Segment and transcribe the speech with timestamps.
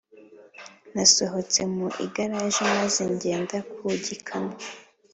[0.93, 4.57] nasohotse mu igaraje maze ngenda ku gikamyo